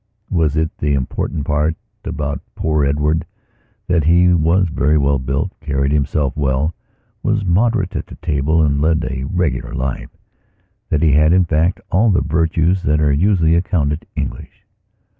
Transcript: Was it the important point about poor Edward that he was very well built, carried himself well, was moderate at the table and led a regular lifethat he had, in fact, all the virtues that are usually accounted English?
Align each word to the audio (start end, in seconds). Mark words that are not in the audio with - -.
Was 0.31 0.55
it 0.57 0.75
the 0.79 0.95
important 0.95 1.45
point 1.45 1.77
about 2.03 2.41
poor 2.55 2.83
Edward 2.83 3.23
that 3.85 4.05
he 4.05 4.33
was 4.33 4.67
very 4.69 4.97
well 4.97 5.19
built, 5.19 5.51
carried 5.59 5.91
himself 5.91 6.35
well, 6.35 6.73
was 7.21 7.45
moderate 7.45 7.95
at 7.95 8.07
the 8.07 8.15
table 8.15 8.63
and 8.63 8.81
led 8.81 9.05
a 9.07 9.25
regular 9.25 9.75
lifethat 9.75 11.03
he 11.03 11.11
had, 11.11 11.33
in 11.33 11.45
fact, 11.45 11.81
all 11.91 12.09
the 12.09 12.21
virtues 12.23 12.81
that 12.81 12.99
are 12.99 13.13
usually 13.13 13.53
accounted 13.53 14.07
English? 14.15 14.65